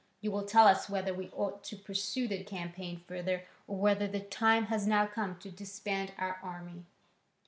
You 0.19 0.31
will 0.31 0.45
tell 0.45 0.65
us 0.67 0.89
whether 0.89 1.13
we 1.13 1.29
ought 1.29 1.63
to 1.65 1.75
pursue 1.75 2.27
the 2.27 2.43
campaign 2.43 3.03
further 3.07 3.45
or 3.67 3.77
whether 3.77 4.07
the 4.07 4.19
time 4.19 4.65
has 4.65 4.87
now 4.87 5.05
come 5.05 5.37
to 5.37 5.51
disband 5.51 6.11
our 6.17 6.39
army." 6.41 6.85